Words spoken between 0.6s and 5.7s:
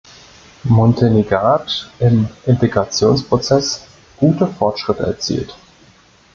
Monteneghat im Integrationsprozess gute Fortschritte erzielt.